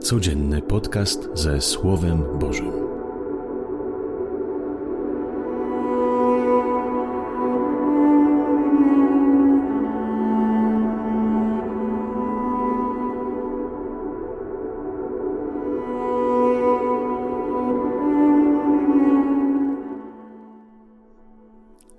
Codzienny 0.00 0.62
podcast 0.62 1.28
ze 1.34 1.60
Słowem 1.60 2.22
Bożym. 2.40 2.72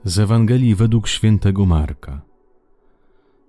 Z 0.04 0.20
Ewangelii 0.20 0.76
według 0.76 1.08
świętego 1.08 1.66
Marka. 1.66 2.22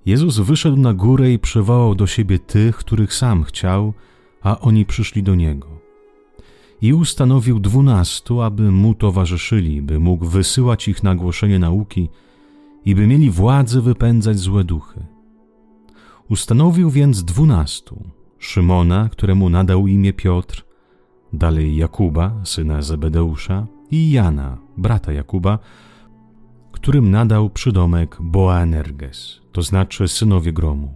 Jezus 0.07 0.39
wyszedł 0.39 0.77
na 0.77 0.95
górę 0.95 1.33
i 1.33 1.39
przywołał 1.39 1.95
do 1.95 2.07
siebie 2.07 2.39
tych, 2.39 2.77
których 2.77 3.15
sam 3.15 3.45
chciał, 3.45 3.93
a 4.43 4.61
oni 4.61 4.87
przyszli 4.87 5.23
do 5.23 5.35
niego. 5.35 5.69
I 6.83 6.95
ustanowił 6.95 7.61
dwunastu, 7.61 8.43
aby 8.43 8.71
mu 8.71 8.95
towarzyszyli, 8.95 9.83
by 9.83 10.01
mógł 10.01 10.27
wysyłać 10.27 10.89
ich 10.89 11.03
na 11.03 11.15
głoszenie 11.15 11.59
nauki 11.59 12.09
i 12.85 12.95
by 12.95 13.07
mieli 13.07 13.31
władzę 13.31 13.81
wypędzać 13.81 14.39
złe 14.39 14.65
duchy. 14.65 15.07
Ustanowił 16.29 16.91
więc 16.91 17.25
dwunastu: 17.25 18.05
Szymona, 18.39 19.09
któremu 19.09 19.49
nadał 19.49 19.87
imię 19.87 20.13
Piotr, 20.13 20.65
dalej 21.33 21.77
Jakuba, 21.77 22.41
syna 22.45 22.83
Zebedeusza, 22.83 23.67
i 23.91 24.11
Jana, 24.11 24.59
brata 24.77 25.13
Jakuba, 25.13 25.59
którym 26.73 27.11
nadał 27.11 27.51
przydomek 27.51 28.17
Boanerges, 28.21 29.41
to 29.53 29.63
znaczy 29.63 30.09
synowie 30.09 30.53
gromu. 30.53 30.95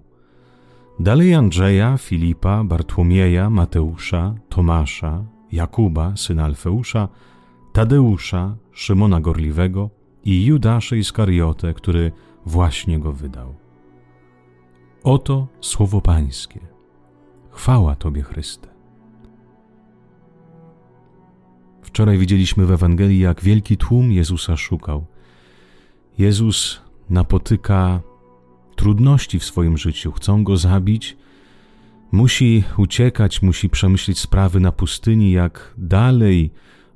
Dalej 1.00 1.34
Andrzeja, 1.34 1.96
Filipa, 1.96 2.64
Bartłomieja, 2.64 3.50
Mateusza, 3.50 4.34
Tomasza, 4.48 5.24
Jakuba, 5.52 6.16
syna 6.16 6.44
Alfeusza, 6.44 7.08
Tadeusza, 7.72 8.56
Szymona 8.72 9.20
Gorliwego 9.20 9.90
i 10.24 10.44
Judasza 10.44 10.96
Iskariotę, 10.96 11.74
który 11.74 12.12
właśnie 12.46 12.98
go 12.98 13.12
wydał. 13.12 13.54
Oto 15.04 15.46
słowo 15.60 16.00
Pańskie. 16.00 16.60
Chwała 17.50 17.94
Tobie, 17.94 18.22
Chryste. 18.22 18.68
Wczoraj 21.82 22.18
widzieliśmy 22.18 22.66
w 22.66 22.70
Ewangelii, 22.72 23.18
jak 23.20 23.42
wielki 23.42 23.76
tłum 23.76 24.12
Jezusa 24.12 24.56
szukał. 24.56 25.04
Jezus 26.18 26.80
napotyka 27.10 28.00
trudności 28.84 29.38
w 29.38 29.44
swoim 29.44 29.78
życiu, 29.78 30.12
chcą 30.12 30.44
go 30.44 30.56
zabić, 30.56 31.16
musi 32.12 32.64
uciekać, 32.76 33.42
musi 33.42 33.70
przemyśleć 33.70 34.18
sprawy 34.18 34.60
na 34.60 34.72
pustyni, 34.72 35.32
jak 35.32 35.74
dalej 35.78 36.50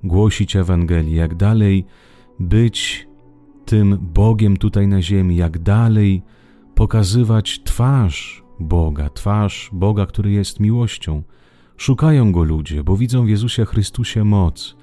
głosić 0.04 0.56
Ewangelię, 0.56 1.16
jak 1.16 1.34
dalej 1.34 1.84
być 2.40 3.08
tym 3.64 3.98
Bogiem 4.00 4.56
tutaj 4.56 4.88
na 4.88 5.02
ziemi, 5.02 5.36
jak 5.36 5.58
dalej 5.58 6.22
pokazywać 6.74 7.60
twarz 7.64 8.42
Boga, 8.60 9.10
twarz 9.10 9.70
Boga, 9.72 10.06
który 10.06 10.30
jest 10.30 10.60
miłością. 10.60 11.22
Szukają 11.76 12.32
go 12.32 12.42
ludzie, 12.42 12.84
bo 12.84 12.96
widzą 12.96 13.24
w 13.24 13.28
Jezusie 13.28 13.64
Chrystusie 13.64 14.24
moc. 14.24 14.76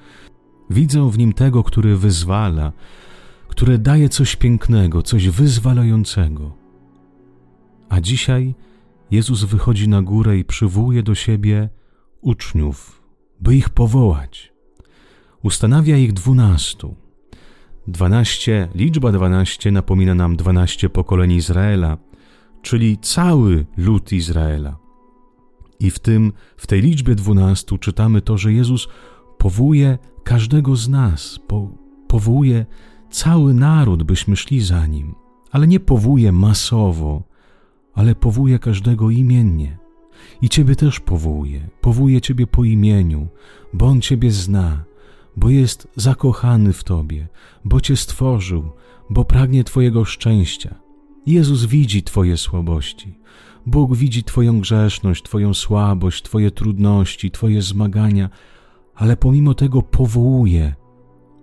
Widzą 0.69 1.09
w 1.09 1.17
nim 1.17 1.33
tego, 1.33 1.63
który 1.63 1.97
wyzwala, 1.97 2.71
które 3.47 3.77
daje 3.77 4.09
coś 4.09 4.35
pięknego, 4.35 5.01
coś 5.01 5.29
wyzwalającego. 5.29 6.64
A 7.89 8.01
dzisiaj 8.01 8.55
Jezus 9.11 9.43
wychodzi 9.43 9.89
na 9.89 10.01
górę 10.01 10.37
i 10.37 10.45
przywołuje 10.45 11.03
do 11.03 11.15
siebie 11.15 11.69
uczniów, 12.21 13.01
by 13.41 13.55
ich 13.55 13.69
powołać. 13.69 14.53
Ustanawia 15.43 15.97
ich 15.97 16.13
dwunastu. 16.13 16.95
Dwanaście, 17.87 18.67
liczba 18.75 19.11
dwanaście 19.11 19.71
napomina 19.71 20.15
nam 20.15 20.35
dwanaście 20.35 20.89
pokoleń 20.89 21.31
Izraela, 21.31 21.97
czyli 22.61 22.97
cały 22.97 23.65
lud 23.77 24.11
Izraela. 24.11 24.77
I 25.79 25.91
w 25.91 25.99
tym, 25.99 26.33
w 26.57 26.67
tej 26.67 26.81
liczbie 26.81 27.15
dwunastu 27.15 27.77
czytamy 27.77 28.21
to, 28.21 28.37
że 28.37 28.53
Jezus 28.53 28.87
powołuje 29.37 29.97
każdego 30.23 30.75
z 30.75 30.89
nas, 30.89 31.39
po, 31.47 31.69
powołuje 32.07 32.65
cały 33.09 33.53
naród, 33.53 34.03
byśmy 34.03 34.35
szli 34.35 34.61
za 34.61 34.87
nim, 34.87 35.15
ale 35.51 35.67
nie 35.67 35.79
powołuje 35.79 36.31
masowo, 36.31 37.23
ale 37.95 38.15
powołuje 38.15 38.59
każdego 38.59 39.09
imiennie. 39.09 39.77
I 40.41 40.49
Ciebie 40.49 40.75
też 40.75 40.99
powołuje, 40.99 41.69
powołuje 41.81 42.21
Ciebie 42.21 42.47
po 42.47 42.63
imieniu, 42.63 43.27
bo 43.73 43.85
On 43.85 44.01
Ciebie 44.01 44.31
zna, 44.31 44.83
bo 45.37 45.49
jest 45.49 45.87
zakochany 45.95 46.73
w 46.73 46.83
Tobie, 46.83 47.27
bo 47.65 47.81
Cię 47.81 47.95
stworzył, 47.95 48.71
bo 49.09 49.25
pragnie 49.25 49.63
Twojego 49.63 50.05
szczęścia. 50.05 50.75
Jezus 51.25 51.65
widzi 51.65 52.03
Twoje 52.03 52.37
słabości. 52.37 53.17
Bóg 53.65 53.95
widzi 53.95 54.23
Twoją 54.23 54.59
grzeszność, 54.59 55.23
Twoją 55.23 55.53
słabość, 55.53 56.23
Twoje 56.23 56.51
trudności, 56.51 57.31
Twoje 57.31 57.61
zmagania, 57.61 58.29
ale 58.95 59.17
pomimo 59.17 59.53
tego 59.53 59.81
powołuje, 59.81 60.75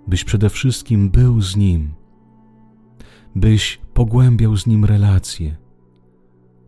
byś 0.06 0.24
przede 0.24 0.50
wszystkim 0.50 1.10
był 1.10 1.40
z 1.40 1.56
Nim, 1.56 1.94
byś 3.36 3.80
pogłębiał 3.94 4.56
z 4.56 4.66
Nim 4.66 4.84
relacje, 4.84 5.56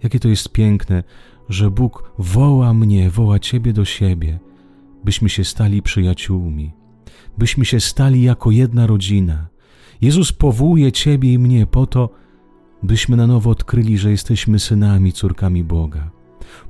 Jakie 0.05 0.21
to 0.21 0.29
jest 0.29 0.49
piękne, 0.49 1.03
że 1.49 1.71
Bóg 1.71 2.13
woła 2.19 2.75
mnie, 2.75 3.11
woła 3.11 3.39
Ciebie 3.39 3.73
do 3.73 3.85
siebie, 3.85 4.39
byśmy 5.05 5.29
się 5.29 5.45
stali 5.45 5.83
przyjaciółmi, 5.83 6.73
byśmy 7.39 7.65
się 7.65 7.81
stali 7.81 8.23
jako 8.23 8.51
jedna 8.51 8.87
rodzina. 8.87 9.49
Jezus 10.01 10.33
powołuje 10.33 10.93
Ciebie 10.93 11.33
i 11.33 11.39
mnie 11.39 11.67
po 11.67 11.87
to, 11.87 12.11
byśmy 12.83 13.17
na 13.17 13.27
nowo 13.27 13.51
odkryli, 13.51 13.99
że 13.99 14.11
jesteśmy 14.11 14.59
synami, 14.59 15.13
córkami 15.13 15.65
Boga. 15.65 16.11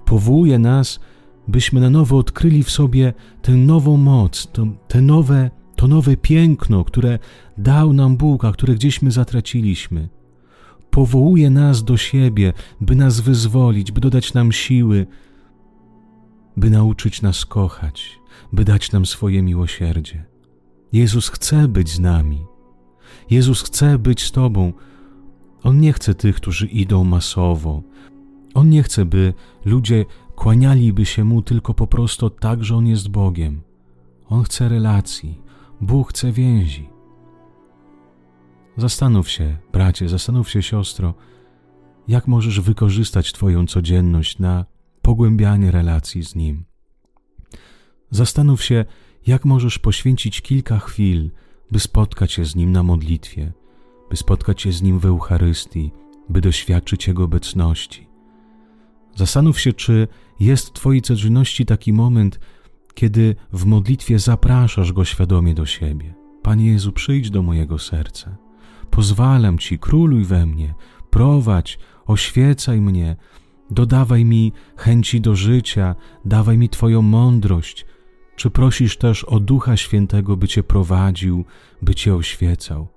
Powołuje 0.05 0.59
nas, 0.59 1.01
byśmy 1.49 1.81
na 1.81 1.91
nowo 1.91 2.19
odkryli 2.19 2.63
w 2.63 2.71
sobie 2.71 3.13
tę 3.43 3.53
nową 3.53 3.97
moc, 3.97 4.49
to, 4.53 4.67
te 4.89 5.01
nowe, 5.01 5.51
to 5.77 5.89
nowe 5.89 6.17
piękno, 6.17 6.85
które 6.85 7.19
dał 7.59 7.93
nam 7.93 8.17
Bóg, 8.17 8.45
a 8.45 8.53
które 8.53 8.75
gdzieśmy 8.75 9.11
zatraciliśmy 9.11 10.09
powołuje 10.95 11.51
nas 11.51 11.85
do 11.85 11.97
siebie, 11.97 12.53
by 12.81 12.97
nas 12.97 13.21
wyzwolić, 13.21 13.93
by 13.93 14.01
dodać 14.01 14.35
nam 14.35 14.53
siły, 14.53 15.07
by 16.57 16.71
nauczyć 16.71 17.23
nas 17.23 17.47
kochać, 17.47 18.21
by 18.53 18.65
dać 18.65 18.93
nam 18.93 19.07
swoje 19.07 19.43
miłosierdzie. 19.43 20.25
Jezus 20.93 21.29
chce 21.29 21.69
być 21.69 21.89
z 21.89 22.01
nami. 22.01 22.47
Jezus 23.31 23.63
chce 23.63 23.99
być 23.99 24.25
z 24.25 24.33
Tobą. 24.33 24.73
On 25.63 25.81
nie 25.81 25.93
chce 25.93 26.15
tych, 26.15 26.37
którzy 26.37 26.67
idą 26.67 27.05
masowo. 27.05 27.83
On 28.55 28.69
nie 28.71 28.83
chce, 28.83 29.05
by 29.05 29.35
ludzie 29.65 30.05
kłanialiby 30.37 31.07
się 31.07 31.25
Mu 31.25 31.43
tylko 31.43 31.75
po 31.75 31.87
prostu 31.87 32.31
tak, 32.31 32.65
że 32.65 32.77
On 32.77 32.87
jest 32.87 33.09
Bogiem. 33.09 33.61
On 34.29 34.43
chce 34.43 34.69
relacji. 34.69 35.41
Bóg 35.81 36.11
chce 36.11 36.33
więzi. 36.33 36.94
Zastanów 38.77 39.31
się, 39.31 39.57
bracie, 39.73 40.09
zastanów 40.09 40.51
się, 40.51 40.63
siostro, 40.63 41.15
jak 42.09 42.29
możesz 42.29 42.61
wykorzystać 42.61 43.33
Twoją 43.33 43.67
codzienność 43.67 44.39
na 44.39 44.65
pogłębianie 45.03 45.71
relacji 45.71 46.25
z 46.25 46.35
Nim. 46.35 46.65
Zastanów 48.11 48.65
się, 48.65 48.85
jak 49.27 49.45
możesz 49.45 49.79
poświęcić 49.79 50.41
kilka 50.41 50.79
chwil, 50.79 51.31
by 51.71 51.81
spotkać 51.81 52.33
się 52.33 52.45
z 52.45 52.57
Nim 52.57 52.73
na 52.73 52.83
modlitwie, 52.83 53.53
by 54.11 54.17
spotkać 54.17 54.63
się 54.63 54.73
z 54.73 54.83
Nim 54.83 54.99
w 54.99 55.07
Eucharystii, 55.07 55.93
by 56.29 56.41
doświadczyć 56.41 57.09
Jego 57.09 57.25
obecności. 57.25 58.09
Zastanów 59.15 59.61
się, 59.61 59.73
czy 59.73 60.09
jest 60.41 60.69
w 60.69 60.73
Twojej 60.73 61.03
codzienności 61.03 61.67
taki 61.67 61.93
moment, 61.93 62.41
kiedy 62.95 63.37
w 63.53 63.65
modlitwie 63.65 64.19
zapraszasz 64.19 64.93
Go 64.93 65.05
świadomie 65.05 65.55
do 65.55 65.67
siebie. 65.67 66.15
Panie 66.43 66.67
Jezu, 66.67 66.93
przyjdź 66.93 67.31
do 67.31 67.43
mojego 67.43 67.79
serca. 67.79 68.44
Pozwalam 68.95 69.59
Ci, 69.59 69.79
króluj 69.79 70.25
we 70.25 70.47
mnie, 70.47 70.75
prowadź, 71.11 71.79
oświecaj 72.07 72.81
mnie, 72.81 73.17
dodawaj 73.71 74.25
mi 74.25 74.53
chęci 74.77 75.21
do 75.21 75.37
życia, 75.37 75.95
dawaj 76.25 76.59
mi 76.59 76.69
Twoją 76.69 77.03
mądrość. 77.03 77.87
Czy 78.37 78.51
prosisz 78.51 78.97
też 78.97 79.25
o 79.25 79.41
Ducha 79.41 79.77
Świętego, 79.77 80.37
by 80.37 80.49
Cię 80.49 80.63
prowadził, 80.63 81.45
by 81.83 81.95
Cię 81.95 82.15
oświecał? 82.15 82.89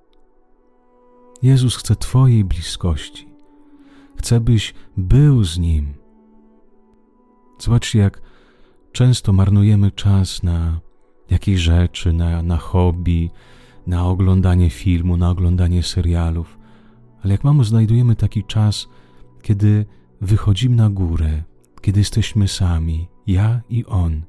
Jezus 1.42 1.76
chce 1.76 1.96
Twojej 1.96 2.44
bliskości. 2.44 3.28
Chce, 4.16 4.40
byś 4.40 4.74
był 4.96 5.44
z 5.44 5.58
Nim. 5.58 5.94
Zobaczcie, 7.58 7.98
jak 7.98 8.22
często 8.92 9.32
marnujemy 9.32 9.90
czas 9.90 10.42
na 10.42 10.80
jakieś 11.30 11.60
rzeczy, 11.60 12.12
na, 12.12 12.42
na 12.42 12.56
hobby, 12.56 13.30
na 13.88 14.06
oglądanie 14.06 14.70
filmu, 14.70 15.16
na 15.16 15.30
oglądanie 15.30 15.82
serialów, 15.82 16.58
ale 17.22 17.34
jak 17.34 17.44
mamo 17.44 17.64
znajdujemy 17.64 18.16
taki 18.16 18.44
czas, 18.44 18.88
kiedy 19.42 19.86
wychodzimy 20.20 20.76
na 20.76 20.90
górę, 20.90 21.42
kiedy 21.80 22.00
jesteśmy 22.00 22.48
sami, 22.48 23.08
ja 23.26 23.60
i 23.70 23.84
On. 23.84 24.22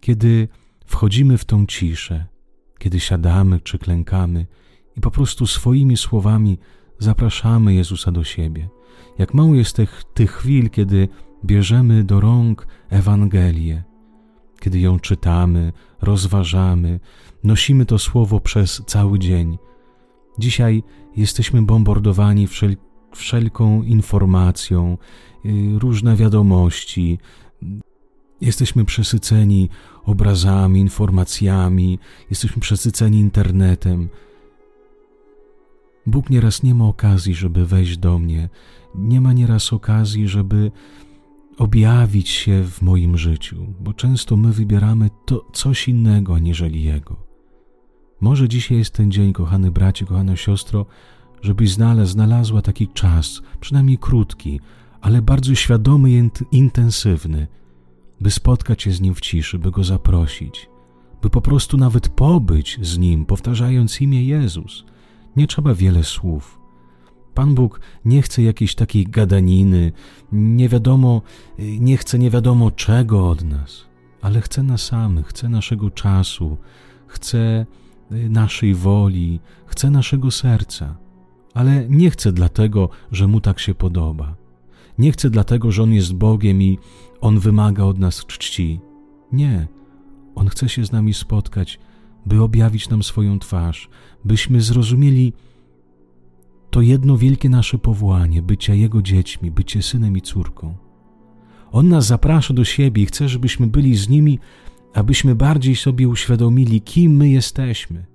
Kiedy 0.00 0.48
wchodzimy 0.86 1.38
w 1.38 1.44
tą 1.44 1.66
ciszę, 1.66 2.26
kiedy 2.78 3.00
siadamy 3.00 3.60
czy 3.60 3.78
klękamy 3.78 4.46
i 4.96 5.00
po 5.00 5.10
prostu 5.10 5.46
swoimi 5.46 5.96
słowami 5.96 6.58
zapraszamy 6.98 7.74
Jezusa 7.74 8.12
do 8.12 8.24
siebie. 8.24 8.68
Jak 9.18 9.34
mało 9.34 9.54
jest 9.54 9.76
tych, 9.76 10.02
tych 10.14 10.32
chwil, 10.32 10.70
kiedy 10.70 11.08
bierzemy 11.44 12.04
do 12.04 12.20
rąk 12.20 12.66
Ewangelię, 12.90 13.82
kiedy 14.60 14.80
ją 14.80 15.00
czytamy, 15.00 15.72
rozważamy, 16.02 17.00
nosimy 17.44 17.86
to 17.86 17.98
słowo 17.98 18.40
przez 18.40 18.82
cały 18.86 19.18
dzień. 19.18 19.58
Dzisiaj 20.38 20.82
jesteśmy 21.16 21.62
bombardowani 21.62 22.46
wszel 22.46 22.76
wszelką 23.14 23.82
informacją, 23.82 24.98
y, 25.44 25.78
różne 25.78 26.16
wiadomości. 26.16 27.18
Jesteśmy 28.40 28.84
przesyceni 28.84 29.68
obrazami, 30.04 30.80
informacjami, 30.80 31.98
jesteśmy 32.30 32.62
przesyceni 32.62 33.18
internetem. 33.18 34.08
Bóg 36.06 36.30
nieraz 36.30 36.62
nie 36.62 36.74
ma 36.74 36.84
okazji, 36.84 37.34
żeby 37.34 37.66
wejść 37.66 37.96
do 37.96 38.18
mnie, 38.18 38.48
nie 38.94 39.20
ma 39.20 39.32
nieraz 39.32 39.72
okazji, 39.72 40.28
żeby 40.28 40.70
objawić 41.62 42.28
się 42.28 42.64
w 42.64 42.82
moim 42.82 43.18
życiu, 43.18 43.66
bo 43.80 43.92
często 43.92 44.36
my 44.36 44.52
wybieramy 44.52 45.10
to 45.24 45.46
coś 45.52 45.88
innego 45.88 46.34
aniżeli 46.34 46.82
Jego. 46.82 47.16
Może 48.20 48.48
dzisiaj 48.48 48.78
jest 48.78 48.94
ten 48.94 49.10
dzień, 49.10 49.32
kochany 49.32 49.70
bracie, 49.70 50.06
kochana 50.06 50.36
siostro, 50.36 50.86
żebyś 51.42 51.70
znalazł, 51.70 52.12
znalazła 52.12 52.62
taki 52.62 52.88
czas, 52.88 53.42
przynajmniej 53.60 53.98
krótki, 53.98 54.60
ale 55.00 55.22
bardzo 55.22 55.54
świadomy 55.54 56.10
i 56.10 56.30
intensywny, 56.50 57.46
by 58.20 58.30
spotkać 58.30 58.82
się 58.82 58.92
z 58.92 59.00
Nim 59.00 59.14
w 59.14 59.20
ciszy, 59.20 59.58
by 59.58 59.70
Go 59.70 59.84
zaprosić, 59.84 60.68
by 61.22 61.30
po 61.30 61.40
prostu 61.40 61.76
nawet 61.76 62.08
pobyć 62.08 62.78
z 62.82 62.98
Nim, 62.98 63.26
powtarzając 63.26 64.00
imię 64.00 64.24
Jezus. 64.24 64.84
Nie 65.36 65.46
trzeba 65.46 65.74
wiele 65.74 66.04
słów. 66.04 66.61
Pan 67.34 67.54
Bóg 67.54 67.80
nie 68.04 68.22
chce 68.22 68.42
jakiejś 68.42 68.74
takiej 68.74 69.04
gadaniny, 69.04 69.92
nie 70.32 70.68
wiadomo, 70.68 71.22
nie 71.58 71.96
chce 71.96 72.18
nie 72.18 72.30
wiadomo 72.30 72.70
czego 72.70 73.30
od 73.30 73.44
nas, 73.44 73.84
ale 74.22 74.40
chce 74.40 74.62
nas 74.62 74.82
samych, 74.82 75.26
chce 75.26 75.48
naszego 75.48 75.90
czasu, 75.90 76.56
chce 77.06 77.66
y, 78.12 78.28
naszej 78.28 78.74
woli, 78.74 79.40
chce 79.66 79.90
naszego 79.90 80.30
serca, 80.30 80.96
ale 81.54 81.86
nie 81.88 82.10
chce 82.10 82.32
dlatego, 82.32 82.88
że 83.12 83.26
mu 83.26 83.40
tak 83.40 83.60
się 83.60 83.74
podoba. 83.74 84.34
Nie 84.98 85.12
chce 85.12 85.30
dlatego, 85.30 85.72
że 85.72 85.82
on 85.82 85.92
jest 85.92 86.12
Bogiem 86.12 86.62
i 86.62 86.78
on 87.20 87.38
wymaga 87.38 87.84
od 87.84 87.98
nas 87.98 88.26
czci. 88.26 88.80
Nie. 89.32 89.68
On 90.34 90.48
chce 90.48 90.68
się 90.68 90.84
z 90.84 90.92
nami 90.92 91.14
spotkać, 91.14 91.78
by 92.26 92.42
objawić 92.42 92.88
nam 92.88 93.02
swoją 93.02 93.38
twarz, 93.38 93.88
byśmy 94.24 94.60
zrozumieli 94.60 95.32
to 96.72 96.80
jedno 96.80 97.16
wielkie 97.16 97.48
nasze 97.48 97.78
powołanie 97.78 98.42
bycia 98.42 98.74
Jego 98.74 99.02
dziećmi, 99.02 99.50
bycie 99.50 99.82
synem 99.82 100.16
i 100.16 100.20
córką. 100.20 100.74
On 101.72 101.88
nas 101.88 102.06
zaprasza 102.06 102.54
do 102.54 102.64
siebie 102.64 103.02
i 103.02 103.06
chce, 103.06 103.28
żebyśmy 103.28 103.66
byli 103.66 103.96
z 103.96 104.08
Nimi, 104.08 104.38
abyśmy 104.94 105.34
bardziej 105.34 105.76
sobie 105.76 106.08
uświadomili, 106.08 106.80
kim 106.80 107.16
my 107.16 107.28
jesteśmy. 107.28 108.06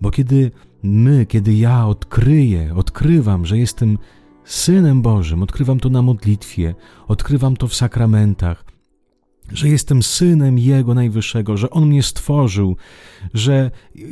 Bo 0.00 0.10
kiedy 0.10 0.50
my, 0.82 1.26
kiedy 1.26 1.54
ja 1.54 1.86
odkryję, 1.86 2.74
odkrywam, 2.74 3.46
że 3.46 3.58
jestem 3.58 3.98
synem 4.44 5.02
Bożym, 5.02 5.42
odkrywam 5.42 5.80
to 5.80 5.88
na 5.88 6.02
modlitwie, 6.02 6.74
odkrywam 7.06 7.56
to 7.56 7.68
w 7.68 7.74
sakramentach, 7.74 8.64
że 9.52 9.68
jestem 9.68 10.02
synem 10.02 10.58
Jego 10.58 10.94
Najwyższego, 10.94 11.56
że 11.56 11.70
On 11.70 11.86
mnie 11.86 12.02
stworzył, 12.02 12.76
że 13.34 13.70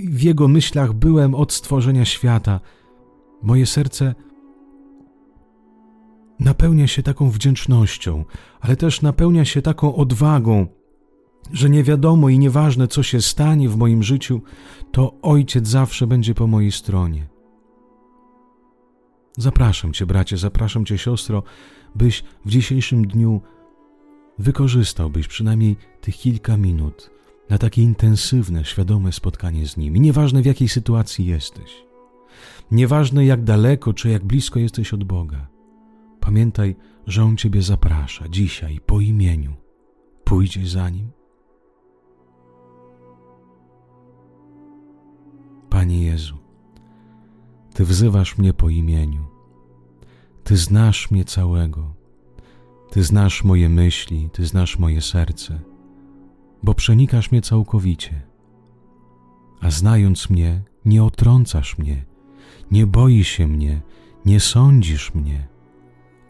w 0.09 0.23
Jego 0.23 0.49
myślach 0.49 0.93
byłem 0.93 1.35
od 1.35 1.53
stworzenia 1.53 2.05
świata. 2.05 2.61
Moje 3.47 3.67
serce 3.67 4.15
napełnia 6.41 6.87
się 6.87 7.03
taką 7.03 7.31
wdzięcznością, 7.31 8.25
ale 8.61 8.77
też 8.77 9.03
napełnia 9.03 9.45
się 9.45 9.63
taką 9.63 9.97
odwagą, 9.97 10.67
że 11.53 11.71
nie 11.71 11.85
wiadomo 11.85 12.29
i 12.29 12.39
nieważne, 12.39 12.89
co 12.89 13.03
się 13.03 13.21
stanie 13.23 13.69
w 13.69 13.77
moim 13.77 14.03
życiu, 14.03 14.41
to 14.93 15.15
Ojciec 15.23 15.69
zawsze 15.69 16.07
będzie 16.07 16.35
po 16.35 16.47
mojej 16.47 16.73
stronie. 16.73 17.27
Zapraszam 19.39 19.93
Cię, 19.93 20.07
bracie, 20.07 20.37
zapraszam 20.37 20.85
Cię, 20.85 20.99
siostro, 20.99 21.43
byś 21.95 22.25
w 22.45 22.51
dzisiejszym 22.51 23.07
dniu 23.07 23.41
wykorzystałbyś 24.39 25.29
przynajmniej 25.29 25.77
tych 26.01 26.17
kilka 26.17 26.57
minut 26.57 27.11
na 27.51 27.59
takie 27.59 27.83
intensywne, 27.83 28.65
świadome 28.65 29.13
spotkanie 29.13 29.67
z 29.67 29.77
Nim. 29.77 29.97
I 29.97 30.01
nieważne 30.01 30.43
w 30.43 30.47
jakiej 30.47 30.69
sytuacji 30.69 31.27
jesteś, 31.27 31.86
nieważne 32.71 33.27
jak 33.27 33.45
daleko 33.45 33.95
czy 33.95 34.09
jak 34.09 34.25
blisko 34.25 34.59
jesteś 34.59 34.95
od 34.95 35.05
Boga, 35.05 35.49
pamiętaj, 36.21 36.77
że 37.07 37.25
On 37.25 37.37
Ciebie 37.37 37.63
zaprasza 37.63 38.29
dzisiaj 38.29 38.81
po 38.87 39.01
imieniu. 39.01 39.55
Pójdziesz 40.25 40.71
za 40.71 40.91
Nim? 40.91 41.11
Panie 45.71 46.03
Jezu, 46.03 46.37
Ty 47.75 47.85
wzywasz 47.85 48.39
mnie 48.39 48.53
po 48.53 48.69
imieniu. 48.69 49.25
Ty 50.45 50.57
znasz 50.57 51.11
mnie 51.11 51.25
całego. 51.25 51.95
Ty 52.91 53.03
znasz 53.03 53.45
moje 53.45 53.69
myśli, 53.69 54.31
Ty 54.33 54.47
znasz 54.47 54.79
moje 54.79 55.01
serce, 55.01 55.61
bo 56.63 56.75
przenikasz 56.75 57.33
mnie 57.33 57.43
całkowicie. 57.43 58.23
A 59.61 59.71
znając 59.71 60.31
mnie, 60.31 60.63
nie 60.85 61.05
otrącasz 61.05 61.79
mnie, 61.79 62.05
nie 62.71 62.87
boisz 62.87 63.29
się 63.29 63.47
mnie, 63.47 63.81
nie 64.25 64.41
sądzisz 64.41 65.15
mnie, 65.15 65.49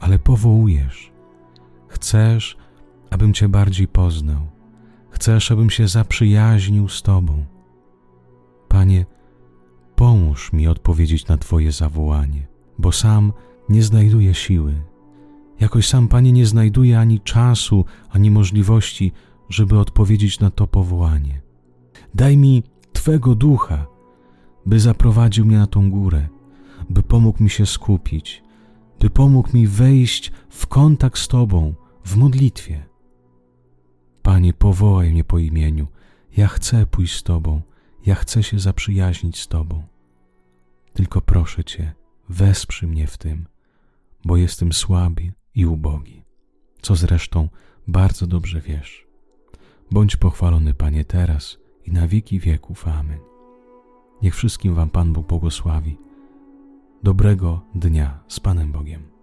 ale 0.01 0.19
powołujesz. 0.19 1.13
Chcesz, 1.89 2.57
abym 3.11 3.33
Cię 3.33 3.49
bardziej 3.49 3.89
poznał. 3.89 4.41
Chcesz, 5.11 5.53
abym 5.53 5.71
się 5.71 5.89
zaprzyjaźnił 5.89 6.89
z 6.89 7.03
Tobą. 7.03 7.45
Panie, 8.69 9.07
pomóż 9.97 10.53
mi 10.53 10.69
odpowiedzieć 10.69 11.27
na 11.27 11.39
Twoje 11.39 11.73
zawołanie, 11.73 12.47
bo 12.79 12.93
sam 12.93 13.33
nie 13.69 13.83
znajduję 13.83 14.35
siły, 14.35 14.75
Jakoś 15.61 15.89
sam, 15.89 16.09
Panie, 16.09 16.33
nie 16.33 16.47
znajduję 16.47 16.99
ani 16.99 17.21
czasu, 17.21 17.85
ani 18.11 18.31
możliwości, 18.31 19.13
żeby 19.49 19.79
odpowiedzieć 19.79 20.41
na 20.41 20.51
to 20.51 20.67
powołanie. 20.67 21.41
Daj 22.15 22.37
mi 22.37 22.63
Twego 22.93 23.35
ducha, 23.35 23.87
by 24.67 24.81
zaprowadził 24.81 25.47
mnie 25.47 25.59
na 25.59 25.67
tą 25.67 25.91
górę, 25.91 26.29
by 26.91 27.03
pomógł 27.03 27.43
mi 27.43 27.51
się 27.51 27.67
skupić, 27.67 28.43
by 29.01 29.11
pomógł 29.11 29.57
mi 29.57 29.67
wejść 29.67 30.33
w 30.49 30.67
kontakt 30.67 31.19
z 31.19 31.29
Tobą 31.29 31.75
w 32.05 32.17
modlitwie. 32.17 32.87
Panie, 34.23 34.53
powołaj 34.53 35.11
mnie 35.11 35.25
po 35.25 35.39
imieniu. 35.39 35.87
Ja 36.37 36.49
chcę 36.49 36.87
pójść 36.87 37.17
z 37.17 37.23
Tobą, 37.23 37.63
ja 38.07 38.15
chcę 38.15 38.43
się 38.43 38.59
zaprzyjaźnić 38.59 39.41
z 39.41 39.49
Tobą. 39.49 39.83
Tylko 40.93 41.21
proszę 41.21 41.65
Cię, 41.65 41.93
wesprzyj 42.29 42.89
mnie 42.89 43.07
w 43.07 43.19
tym, 43.19 43.47
bo 44.25 44.37
jestem 44.37 44.73
słaby 44.73 45.33
i 45.55 45.67
ubogi, 45.67 46.23
co 46.83 46.97
zresztą 46.97 47.49
bardzo 47.89 48.27
dobrze 48.27 48.61
wiesz. 48.61 49.07
Bądź 49.91 50.17
pochwalony, 50.17 50.75
Panie, 50.75 51.05
teraz 51.05 51.59
i 51.85 51.93
na 51.93 52.09
wieki 52.09 52.41
wieków. 52.41 52.89
Amen. 52.89 53.36
Niech 54.23 54.35
wszystkim 54.35 54.75
Wam 54.75 54.91
Pan 54.91 55.13
Bóg 55.13 55.27
błogosławi. 55.27 55.99
Dobrego 57.03 57.61
dnia 57.75 58.19
z 58.29 58.41
Panem 58.41 58.73
Bogiem. 58.73 59.16